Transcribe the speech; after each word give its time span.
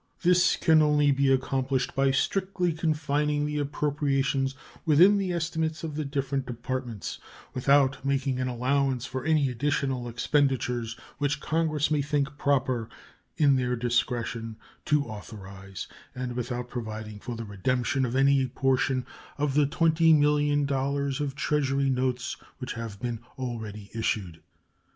This 0.23 0.55
can 0.55 0.81
only 0.81 1.11
be 1.11 1.31
accomplished 1.31 1.93
by 1.93 2.09
strictly 2.09 2.73
confining 2.73 3.45
the 3.45 3.59
appropriations 3.59 4.55
within 4.83 5.19
the 5.19 5.31
estimates 5.31 5.83
of 5.83 5.93
the 5.93 6.03
different 6.03 6.47
Departments, 6.47 7.19
without 7.53 8.03
making 8.03 8.39
an 8.39 8.47
allowance 8.47 9.05
for 9.05 9.23
any 9.23 9.47
additional 9.51 10.07
expenditures 10.09 10.97
which 11.19 11.39
Congress 11.39 11.91
may 11.91 12.01
think 12.01 12.35
proper, 12.39 12.89
in 13.37 13.57
their 13.57 13.75
discretion, 13.75 14.55
to 14.85 15.05
authorize, 15.05 15.87
and 16.15 16.33
without 16.35 16.67
providing 16.67 17.19
for 17.19 17.35
the 17.35 17.45
redemption 17.45 18.03
of 18.03 18.15
any 18.15 18.47
portion 18.47 19.05
of 19.37 19.53
the 19.53 19.67
$20,000,000 19.67 21.19
of 21.21 21.35
Treasury 21.35 21.91
notes 21.91 22.37
which 22.57 22.73
have 22.73 22.99
been 22.99 23.19
already 23.37 23.91
issued. 23.93 24.41